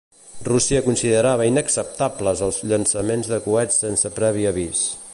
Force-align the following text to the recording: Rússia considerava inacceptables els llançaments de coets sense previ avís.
Rússia 0.45 0.79
considerava 0.85 1.47
inacceptables 1.49 2.43
els 2.49 2.59
llançaments 2.73 3.33
de 3.35 3.41
coets 3.49 3.81
sense 3.87 4.15
previ 4.21 4.53
avís. 4.57 4.87